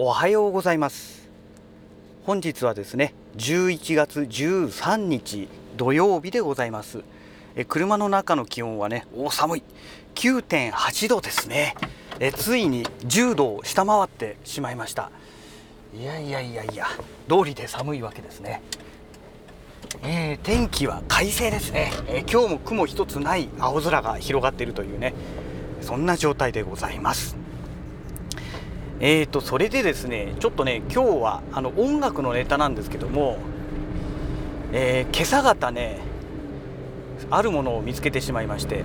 [0.00, 1.28] おはようございます。
[2.24, 7.02] 本日はですね11月13日土曜日でございます。
[7.56, 9.64] え車の中の気温はねお寒い。
[10.14, 11.74] 9.8度ですね。
[12.20, 15.10] えついに10度を下回ってしまいました。
[15.92, 16.86] いやいやいやいや
[17.26, 18.62] 道理で寒いわけですね。
[20.04, 25.12] えー、天気は快晴ですね、えー、今日も雲一つない青空が広がっているというね
[25.80, 27.47] そんな状態でございます。
[29.00, 33.38] えーとそれでですねちょっとね今日はあの音楽のネタなんですけども、
[34.72, 36.00] えー、今朝方ね
[37.30, 38.84] あるものを見つけてしまいまして、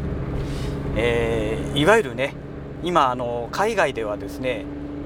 [0.96, 2.36] えー、いわゆるね
[2.84, 4.66] 今あの海外ではですね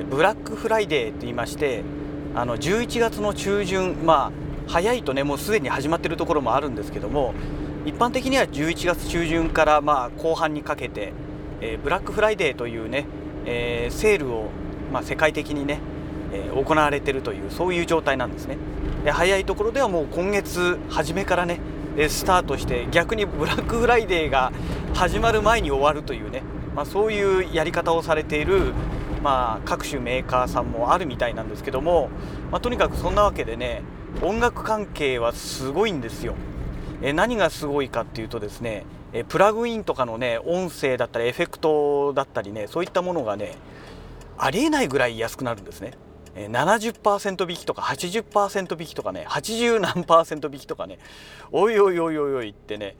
[0.09, 1.83] ブラックフライデーと言いまして
[2.35, 4.31] あの11月の中旬ま
[4.67, 7.33] あ早いとねもうすでに始まっているところもあるんですけども
[7.85, 11.13] 一般的には11月中旬からまあ後半にかけて、
[11.61, 13.05] えー、ブラックフライデーというね、
[13.45, 14.49] えー、セールを
[14.91, 15.79] まあ、世界的にね、
[16.31, 18.57] えー、行われているというそういう状態なんですね
[19.03, 21.59] で早いところではもう今月初めからね
[22.09, 24.51] スタートして逆にブラックフライデーが
[24.93, 26.43] 始まる前に終わるというね、
[26.75, 28.73] まあ、そういうやり方をされている、
[29.23, 32.09] まあ、各種メーカーさんもあるみたいなんですけども、
[32.51, 33.81] まあ、とにかくそんなわけでね
[34.21, 36.35] 音楽関係はすごいんですよ。
[37.01, 43.55] え何がすごいかっていうとですねえプラグインとかのね音声だったりエフェクトだったりねそういったものがね
[44.37, 45.93] ありえないぐらい安くなるんですね。
[46.35, 50.99] 70%引きとか80%引きとかね80何パーセント引きとかね
[51.51, 52.95] おいおいおいおいおいってね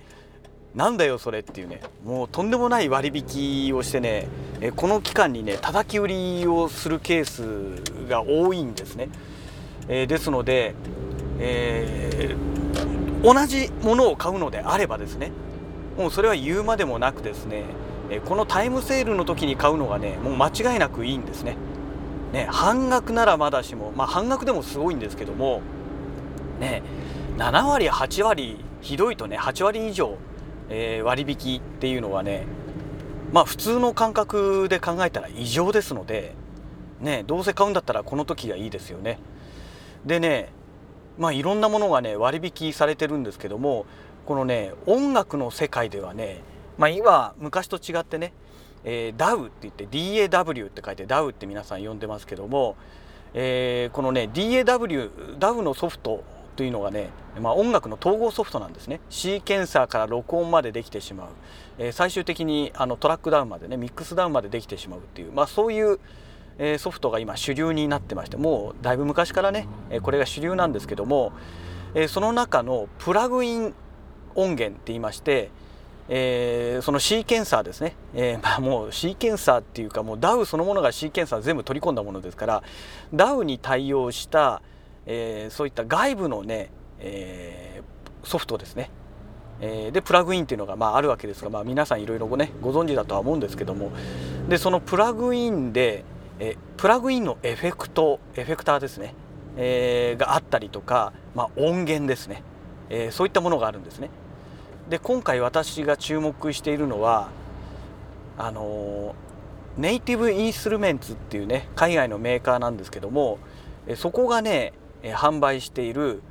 [0.74, 4.28] なんだよそれっていうねもうとんでもない割引をしてね
[4.76, 9.10] この期間にね叩き売りをするケースが多いんですね。
[9.88, 10.76] ですので、
[11.40, 15.32] えー、同じものを買うのであればですね
[15.98, 17.64] もうそれは言うまでもなくですね
[18.10, 21.58] えこのタイムセールの時に買うのがねもう間違いなくいいんですね。
[22.34, 25.62] ね半額ならまだしも、まあ、半額でもすごいんですけども
[26.60, 26.84] ね
[27.38, 30.18] 7割8割ひどいとね8割以上、
[30.70, 32.46] えー、割引っていうのはね
[33.32, 36.34] まあ普通の感覚で考えたら異常ですので
[37.00, 39.20] ねどうせ買うんだったらこの時がいいですよね。
[40.06, 40.50] でね
[41.18, 43.86] まあいろんなものがね割引されてるんですけども
[44.26, 46.42] このね音楽の世界ではね
[46.78, 48.34] まあ、今昔と違ってね、
[48.84, 52.76] えー、DAW って言って DAW って書いて DAW って皆さん呼んでますけども、
[53.34, 56.24] えー、このね DAW DAW のソフト
[56.56, 59.00] というのがね、まあ、音楽の統合ソフトなんですね。
[59.12, 61.28] シーケンサーから録音までできてしまう、
[61.78, 66.00] えー、最終的にあのトラックダウンまでねミックスダウンまでできてしまうっていう、まあ、そういう、
[66.58, 71.32] え、ソフトが今主流になってましてもうだいぶ昔からね、えこれが主流なんですけども、
[71.94, 73.76] え、その中のプラグイン
[74.34, 75.52] 音源って言いまして
[76.10, 82.64] えー、そのシーケンサーですね、えー、 まあ、もうシーケンサーっていうかもう DAW そのものがシーケンサー全部取り込んだものですから
[83.14, 84.62] DAW に対応した、
[85.06, 86.70] えー、そういった外部のね、
[87.00, 87.82] え
[88.24, 88.90] ソフトですね、
[89.62, 93.92] えでプラグインっていうのがまああるわけですが、まあ、皆さんいろいろねご存知だとは思うんですけども
[94.50, 96.04] でそのプラグインで、
[96.40, 99.14] えプラグインのエフェクトエフェクターですね、
[99.56, 102.44] えがあったりとか、まあ、音源ですね、
[102.90, 104.10] えそういったものがあるんですね。
[104.90, 107.30] で今回私が注目しているのは
[108.38, 109.16] あの
[109.78, 113.38] ネイティブインストルメンツっていうね海外のメーカーなんですけども
[113.96, 116.22] そこがね販売している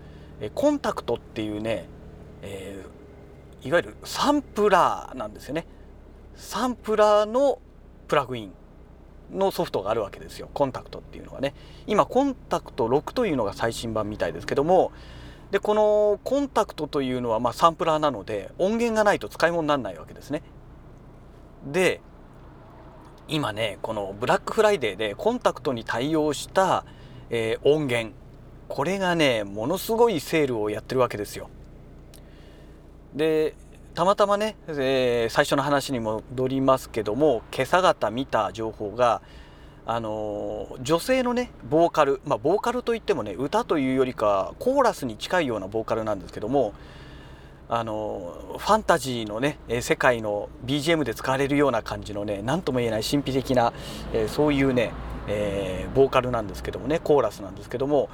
[0.54, 1.86] コンタクトっていうね、
[2.42, 5.66] えー、いわゆるサンプラーなんですよね。
[6.34, 7.58] サンプラーの
[8.06, 8.52] プラグイン
[9.32, 10.50] のソフトがあるわけですよ。
[10.52, 11.54] Kontakt っていうのはね。
[11.86, 14.92] 今 Kontakt 6というのが最新版みたいですけども
[15.50, 20.42] でこの Kontakt というのはまサンプラーなので音源がないと使い物にならないわけですね。
[21.64, 22.00] で
[23.28, 26.84] 今ねこのブラックフライデーで Kontakt に対応した、
[27.30, 28.12] えー、音源
[28.68, 31.48] これがねものすごいセールをやってるわけですよ。
[33.14, 33.54] で
[33.94, 39.22] たまたまね、えー、最初の話に戻りますけども今朝方見た情報が
[39.88, 46.74] あの女性のねボーカルまあボーカルといってもね歌というよりかコーラスに近いようなボーカルなんですけども
[47.68, 53.72] あのファンタジーのね世界の BGM で使われるような感じのね何とも言えない神秘的な、
[54.12, 54.92] えそういうね、
[55.28, 58.08] えー、ボーカルなんですけどもねコーラスなんですけども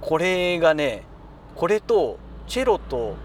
[0.00, 1.02] これがね
[1.54, 3.16] これとチェロと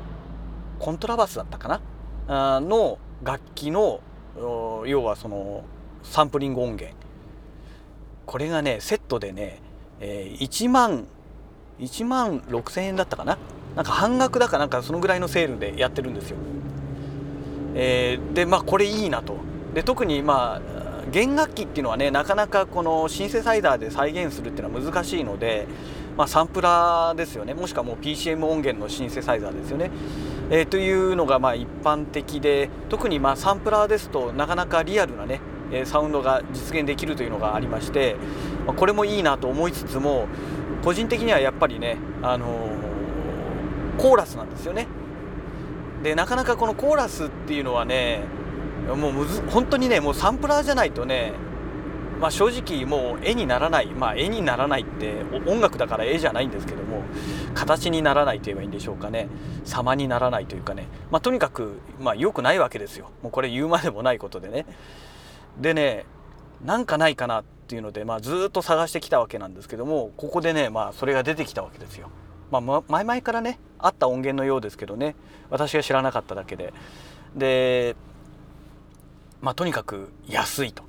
[0.80, 1.82] コントラバスだったかな？
[2.28, 4.02] あの楽器の
[4.36, 5.64] 要はその
[6.02, 6.96] サンプリング音源。
[8.26, 9.62] これがねセットでね、
[10.00, 11.06] えー、1万
[11.80, 13.38] 1万6000円だったかな？
[13.76, 16.38] なんか半額だかなんかそのぐらいのセールでやってるんですよ。
[17.74, 19.38] えー、でまあこれいいなと。
[19.74, 20.82] で特にまあ
[21.12, 25.68] 弦楽器っていうのはねなかなかこのシンセサイザーで再現するっていうのは難しいので、
[26.18, 29.92] まあ、サンプラーですよねもしくはもう PCM 音源のシンセサイザーですよね。
[30.50, 35.40] えー、というのがまあ一般的で特にまあサンプラーですとなかなかリアルなね
[35.86, 38.16] サウンドが実現できるというのがありまして
[38.66, 40.28] これもいいなと思いつつも
[40.84, 42.72] 個人的にはやっぱりね、あの、
[43.98, 44.88] コーラスなんですよね。
[46.04, 48.24] でなかなかこのコーラスっていうのはね
[48.88, 51.34] もうむず本当にねもうサンプラーじゃないとね
[52.20, 57.02] まあ、正直もう絵にならないまあ絵にならないって音楽だから絵じゃないんですけども
[57.56, 59.28] 形にならないと言えばいいんでしょうかね。
[59.66, 63.10] 様にならないというかね、まあ、とにかくまあ良くないわけですよ。
[63.24, 64.68] もうこれ言うまでもないことでね。
[65.62, 66.06] でね
[66.64, 72.10] なんかないかなっていうので、まあ、ずっと探してきたわけなんですけどもここでねまあそれが出てきたわけですよ。
[72.52, 75.16] まあ、前々からねあった音源のようですけどね
[75.50, 76.74] 私が知らなかっただけで。
[77.36, 77.96] で
[79.40, 80.84] まあとにかく安いと。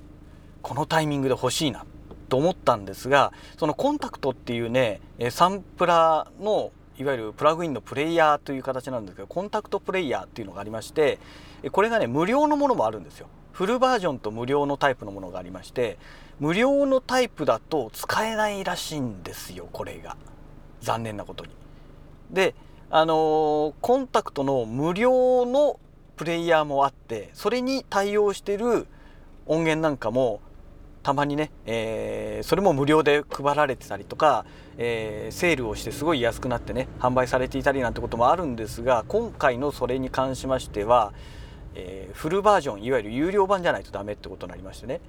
[0.62, 1.84] このタイミングで欲しいな
[2.28, 11.19] と思ったんですがそのコンタクトっていうねサンプラーのいわゆるプラグインのプレイヤーという形なんですけどコンタクトプレイヤーっていうのがありまして
[11.72, 13.26] これがね無料のものもあるんですよ。
[13.52, 15.99] フルバージョンと無料のタイプのものがありまして
[16.40, 20.16] 無料のタイプだと使えないらしいんですよこれが。
[20.81, 21.52] 残念なことに。
[22.31, 22.54] で
[22.90, 25.78] あのー、コンタクトの無料の
[26.16, 28.87] プレイヤーもあってそれに対応してる
[29.46, 30.40] 音源なんかも
[31.02, 34.44] たまにね、えー、それも無料で配られてたりとか、
[34.78, 41.12] えー、セールをしてすごい安くなってね販売されていたりなんてこともあるんですが今回のそれに関しましては、
[41.74, 45.00] えー、フルバージョンいわゆる有料版じゃないとダメってことになりましてね。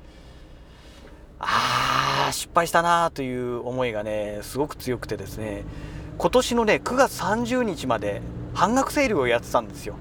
[1.39, 5.63] あー失敗したなという思いがねすごく強くてですね。
[6.17, 8.21] 今年のね9月30日まで
[8.53, 9.95] 半額セールをやってたんですよ。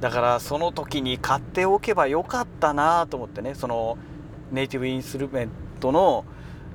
[0.00, 3.96] だからその時に買っておけばよかったなと思ってねその
[4.52, 5.50] ネイティブインストルメン
[5.80, 6.24] トの、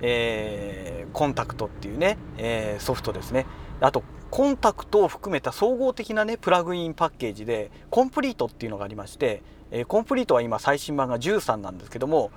[0.01, 3.45] えー、コンタクトっていうね、えー、ソフトですね。
[3.79, 12.31] あとコンタクトを含めた総合的なねプラグインパッケージでコンプリートっていうのがありまして、えー、 Komplete は今最新版が13なんですけども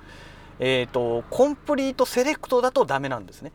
[0.59, 3.51] えーと、 Komplete Select だとダメなんですね、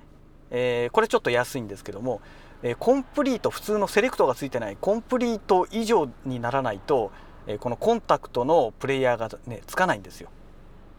[0.50, 2.20] えー、これちょっと安いんですけども、
[2.62, 7.10] えー、 Komplete 普通の Select がついてない Komplete 以上にならないと、
[7.46, 10.28] え、この Kontakt のプレイヤーがねつかないんですよ。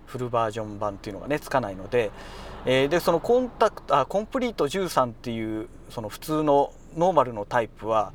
[0.08, 2.12] フルバージョン版っていうのがねつかないので、
[2.66, 8.14] えー、でその Kontakt あ Komplete 13っていうその普通のノーマルのタイプは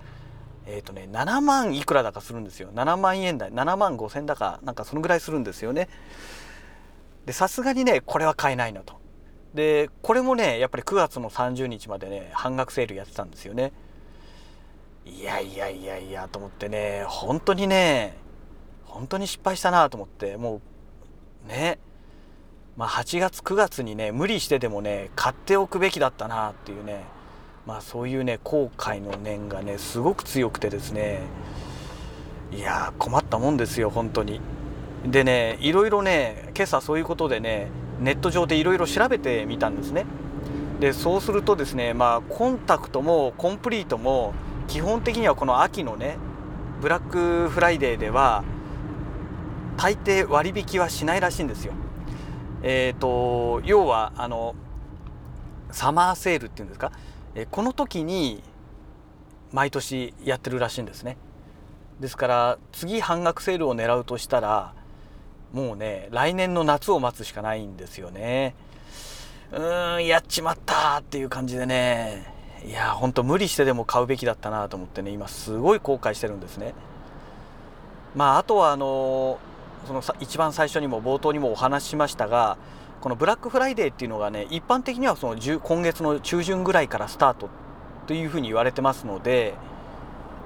[0.66, 2.70] えーとね、7万いくらだかするんですよ。
[2.74, 5.88] 7万円台7万5千だかなんかそのぐらいするんですよね。
[7.24, 9.00] でさすがにねこれは買えないのと。
[9.54, 13.72] でこれもねやっぱり9月の30日までね半額セールやってたんですよね。
[15.04, 18.16] いやいやいやいやと思ってね本当にね
[18.84, 20.60] 本当に失敗したなと思っても
[21.46, 21.78] うね
[22.76, 27.04] まあ、8月9月にね無理してでもね買っておくべきだったなっていうね。
[27.66, 31.22] まあそういうね後悔の念がねすごく強くてですね
[32.52, 34.40] いや困ったもんですよ本当に。
[35.04, 37.68] でねいろいろね今朝そういうことでね
[38.00, 40.06] ネット上でいろいろ調べてみたんですね。
[40.80, 44.32] でそうするとですねまあコンタクトもコンプリートも
[44.68, 46.18] 基本的にはこの秋のね
[46.80, 48.44] ブラックフライデーでは
[49.76, 51.72] 大抵割引はしないらしいんですよ。
[52.62, 54.54] えっ、ー、と要はあの
[55.70, 56.92] サマーセールっていうんですか、
[57.36, 58.42] えこの時に
[59.52, 61.18] 毎年やってるらしいんですね。
[62.00, 64.74] ですから次半額セールを狙うとしたら
[65.52, 68.54] もうね来年の夏を待つしかないんですよね。
[69.52, 72.34] うーんやっちまったっていう感じでね。
[72.64, 76.74] いやほんと無理してでも買うべきだったなと思ってね今すごい後悔してるんですね。
[78.14, 79.38] まああとはあの
[79.86, 82.56] その一番最初にも冒頭にもお話ししましたが
[83.00, 87.48] このブラックフライデーっていうのがね一般的にはその今月の中旬ぐらいからスタート
[88.06, 89.54] というふうに言われてますので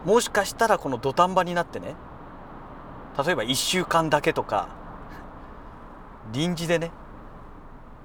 [0.04, 1.94] もしかしたらこの土壇場になってね
[3.24, 4.68] 例えば1週間だけとか
[6.32, 6.90] 臨時でね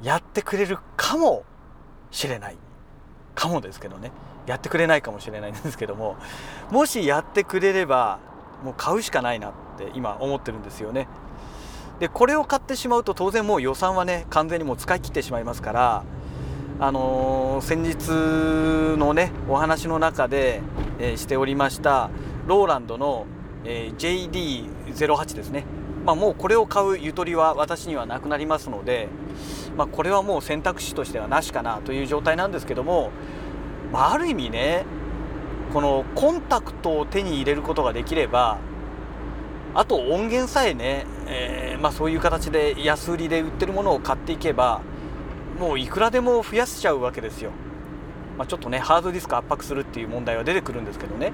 [0.02, 1.44] やってくれるかも
[2.12, 2.58] しれない。
[3.34, 4.12] かもですけどね。
[4.46, 6.18] やってくれないかもしれないんですけども
[6.70, 8.20] もしやってくれれば
[8.64, 11.08] もう買うしかないなって今思ってるんですよね。
[12.00, 16.04] でこれを買ってしまうと当然もう予算はね完全にもう使い切ってしまいますから
[16.80, 20.62] あのー、先日のねお話の中で、
[21.00, 22.10] えー、しておりました
[22.48, 23.26] ローランドの、
[23.64, 25.66] えー、JD08 ですね。
[26.06, 29.08] まあ、もうこれを買うゆとりは私にはなくなりますので、
[29.76, 33.10] まあ、これはもう選択肢としてはなしかなという状態なんですけども、
[33.92, 34.86] まあ、ある意味ね
[35.74, 38.60] このコンタクトを手に入れることができれば
[39.76, 44.82] あと音源さえね、えー、まあ、そういう形で安売りで売ってるものを買っていけば
[45.60, 47.52] もういくらでも増やしちゃうわけですよ、
[48.38, 51.34] まあ、ちょっとねハードディスク圧迫するっていう問題は出てくるんですけどね、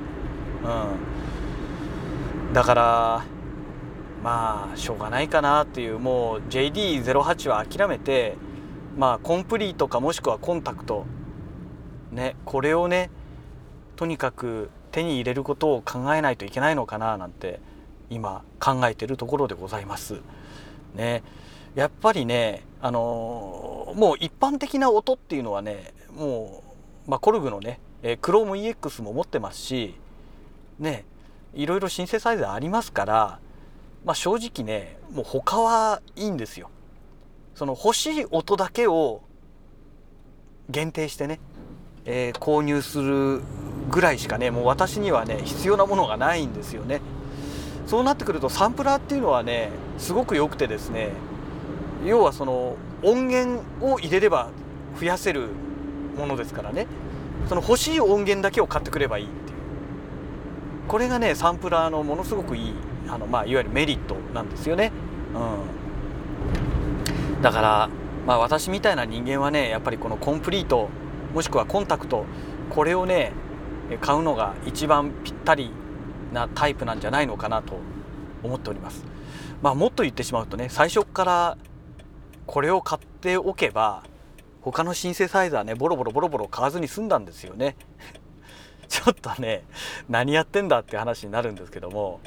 [0.64, 3.26] うん、だから
[4.24, 8.38] まあしょうがないかなっていうもう JD08 は諦めて
[8.98, 11.06] まあコンプリートかもしくはコンタクト
[12.12, 13.12] ねこれをね
[13.96, 17.60] とにかく手に入れることを考えないといけないのかななんて
[18.12, 20.22] 今考えてるところでございます。
[20.94, 21.24] ね、
[21.74, 26.62] やっぱりね、あのー、もう一般的な音っていうのはねも
[27.08, 29.96] う、まあ、コルグのね、えー、クローム EX も持ってますし
[30.78, 31.06] ね
[31.54, 33.40] いろいろシンセサイザーありますから、
[34.04, 36.70] まあ、正直ねもう他はいいんですよ。
[37.56, 39.22] その欲しい音だけを
[40.70, 41.40] 限定してね、
[42.06, 43.42] えー、購入する
[43.90, 47.02] ぐらいしかねもう私にはね必要なものがないんですよね。
[47.92, 51.10] そうなってくるとサンプラーっていうのはねすごく良くてですね
[52.06, 54.50] 要はその音源を入れれば
[54.98, 55.50] 増やせる
[56.18, 56.88] ものですからね
[57.50, 59.58] その欲しい音源だけを買ってくればいいっていう
[60.88, 62.74] これがねサンプラーのものすごくいい
[63.10, 64.94] あの、まあ、いわゆるメリットなんですよね。
[65.36, 65.40] う
[67.40, 67.90] ん、だから、
[68.26, 70.88] まあ、私みたいな人間はねやっぱりこのコンプリート
[71.34, 72.24] もしくはコンタクト
[72.70, 73.34] これをね
[74.00, 75.72] 買うのが一番ぴったり
[76.32, 77.78] なタイプなんじゃないのかなと
[78.44, 79.04] 思っております。
[79.62, 81.58] まあ、もっと言ってしまうとね最初から
[82.48, 84.04] これを買っておけば
[84.62, 87.76] 他のシンセサイザーねボロボロボロボロ買わずに済んだんですよね。
[88.88, 89.64] ちょっとね
[90.10, 92.20] 何やってんだって話になるんですけども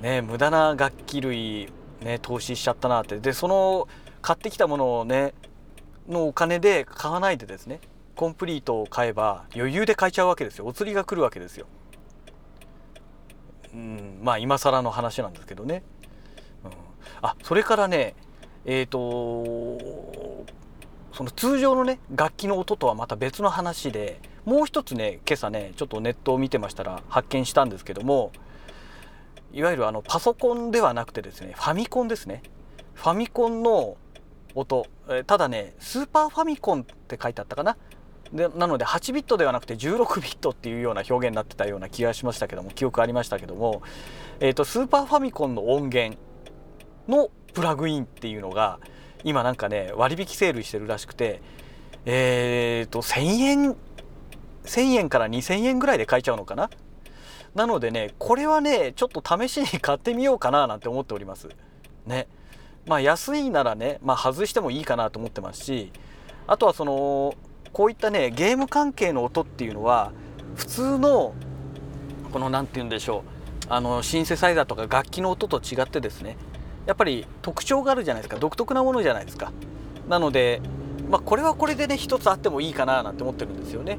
[0.00, 3.86] ね無駄な楽器類ね投資しちゃったなってでその
[4.20, 5.34] 買ってきたものをね
[6.08, 7.80] のお金で買わないでですね
[8.16, 11.66] コンプリートを買えば余裕で買えちゃうわけですよお釣りが来るわけですよ。
[13.74, 15.82] うん、まあ今更の話なんですけどね。
[16.64, 16.70] うん、
[17.22, 18.14] あそれからね
[18.64, 20.46] えっ、ー、と
[21.12, 28.32] その通常のね楽器の音とはまた別の話でもう一つね今朝ねちょっとネットを見てましたら発見したんですけども
[29.52, 32.42] いわゆるあのパソコンではなくてですねファミコンですね。
[32.94, 33.96] ファミコンの
[34.54, 34.86] 音。
[35.26, 37.76] ただねスーパーファミコンって書いてあったかな。
[38.32, 43.82] でなので8ビットではなくて16ビットっていうような表現になってたような気がしましたけども記憶ありましたけども、
[44.40, 46.18] えーと、スーパーファミコンの音源
[47.08, 48.80] のプラグインっていうのが
[49.22, 51.40] 今なんかね割引セールしてるらしくて
[52.06, 53.76] えっ、ー、と1000円
[54.64, 56.70] 1000円から2000円ぐらいで買えちゃうのかな？
[57.54, 61.48] なのでねこれはねちょっと試しに買ってみようかななんて思っております。
[62.06, 62.26] ね。
[62.86, 65.90] まあ安いならね、まあ、外してもいいかなと思ってますし
[66.46, 67.34] あとはその
[67.74, 70.12] こういったねゲーム関係の音っていうのは
[70.54, 71.34] 普通の
[72.32, 76.36] この何て言うんでしょうあのシンセサイザーとか楽器の音と違ってですね
[76.86, 78.38] やっぱり特徴があるじゃないですか。
[78.38, 79.52] 独特なものじゃないですか。
[80.08, 80.60] なので、
[81.10, 83.98] まあ、これはこれでね一つあってもいいかななんて思ってるんですよね。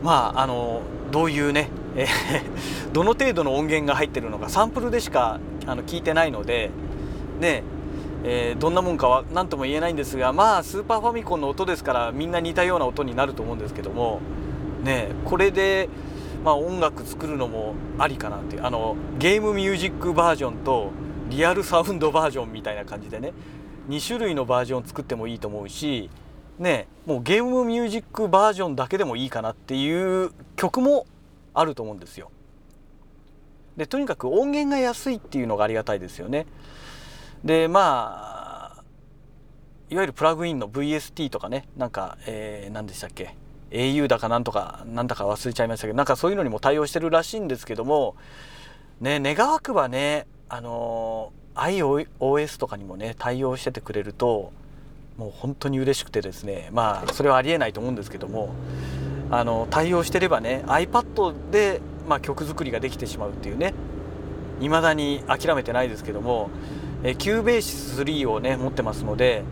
[0.00, 2.06] うん、まああのどういうね、え、
[2.92, 6.70] どの程度の音源が入ってるのかサンプルでしかあの聞いてないので
[7.40, 7.62] ね
[8.24, 14.20] えー、どんなもんかは何とも言えないんですがまあスーパーファミコンの音ですからみんな似たような音になると思うんですけども
[14.82, 15.88] ねこれで、
[16.44, 20.90] まあ、音楽作るのもありかなっていうあのゲームミュージックバージョンと
[21.30, 23.32] リアルサウンドバージョンみたいな感じでね
[23.88, 26.10] 2種類のバージョン作ってもいいと思うし
[26.58, 31.06] ねもうゲームミュージックバージョンだけでもいいかなっていう曲も
[31.54, 32.30] あると思うんですよ。
[33.76, 36.46] でとにかく音源が安いっていうのがありがたいですよね。
[37.44, 38.82] でまあ
[39.90, 43.34] いわゆるプラグインの VST とかねなんか、えー、何でしたっけ
[43.70, 48.16] ？au だかなんとかなんだか忘れちゃいましたけどなんかそういうのにも対応してるらしいんですけども
[49.00, 54.52] ね願わくばねあの iOS とかにもね対応しててくれると
[55.16, 58.54] もう本当に嬉しくてですねまあそれはありえないと思うんですけども
[59.30, 63.74] あの対応してればね iPad で、まあ、曲作りができてしまうっていうね
[64.60, 66.50] 未だに諦めてないですけども
[67.04, 69.44] えー、 Cubasis 3をね持ってますので、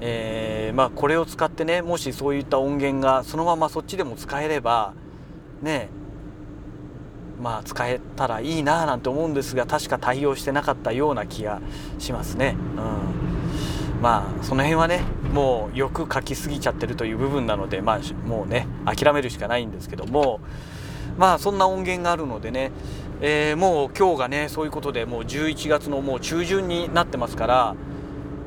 [0.00, 4.94] えー、まあ、これを使ってねもしそういった音源がそのままそっちでも使えれば
[5.62, 5.88] ね
[7.40, 11.60] まあ使えたらいいななんて思うんですが確か対応してなかったような気が
[11.98, 12.56] しますね。
[13.96, 20.40] うん、まあその辺はねもうよく書きすぎちゃってるという部分なのでまあもうね諦めるしかないんですけども
[21.16, 22.72] まあそんな音源があるのでね
[23.20, 27.76] えー、もう今日がねそういうことでもう11月のもう中旬になってますから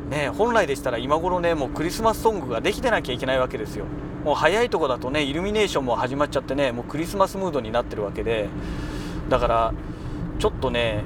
[0.10, 3.86] ね本来でしたら今頃ねもうクリスマスソングができてなきゃいけないわけですよ。
[4.24, 8.50] もう早いとこだとねイルミネーションも始まっちゃってねもうクリスマスムードになってるわけで。
[9.30, 9.74] だから
[10.40, 11.04] ちょっとね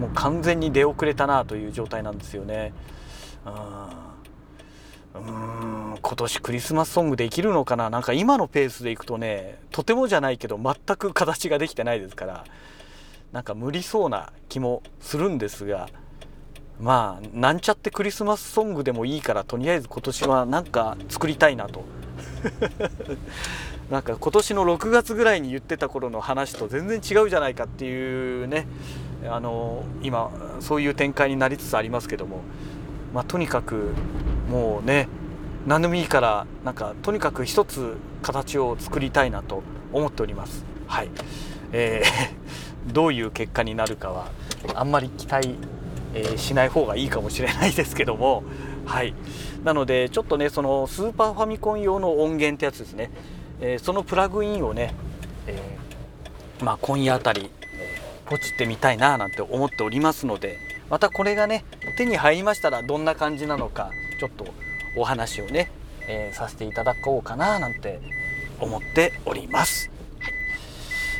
[0.00, 2.72] もう完全に出遅れたなという状態なんですよね。
[3.44, 3.52] うん
[5.14, 7.90] うーん今年クリスマスソングできるのかな？
[7.90, 12.44] なんか今のペースでいくとねとてもじゃないけど全く形ができてないですから
[13.32, 15.88] なんか無理そうな気もするんですが
[16.80, 21.84] まあなんちゃってクリスマスソングでもいいからとりあえず今年はなんか作りたいなと。
[23.90, 28.66] なんか今年の6月ぐらいに言ってた頃の話と全然違うじゃないかっていうね
[29.28, 32.40] あの今そういう展開になりつつありますけども、
[33.14, 33.92] まあ、とにかく
[34.50, 35.08] もうね
[35.66, 39.62] 何でもいいからなんかとにかく一つ形を作りたいなと
[39.92, 40.64] 思っております。
[40.86, 41.08] はい、
[41.72, 44.30] えー、 どういう結果になるかは
[44.74, 45.56] あんまり期待、
[46.14, 48.44] えー、しない方がいいかもしれないですけども、
[48.84, 49.14] はい、
[49.64, 53.10] なのでちょっとねそのスーパーファミコン用の音源ってやつですね、
[53.60, 54.94] えー、そのプラグインをね、
[55.48, 55.76] え
[56.62, 57.50] まあ、今夜あたり
[58.26, 60.58] ポチってみたいななんて思っておりますので
[60.90, 61.64] またこれがね
[61.96, 64.46] 手に入りましたらどんな感じなのかちょっと
[64.96, 65.70] お話をね、
[66.08, 68.00] えー、させていただこうかななんて
[68.60, 69.90] 思っております。
[70.20, 70.32] はい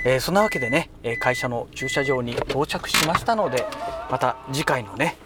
[0.04, 3.66] えー、そんなわけでね会社の駐車場に到着しましたので
[4.10, 5.16] また次回のね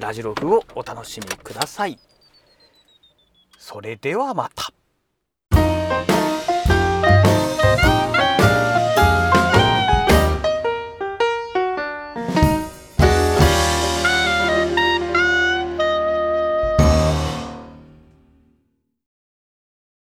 [0.00, 1.98] ラジログをお楽しみください。
[3.58, 4.72] それではまた。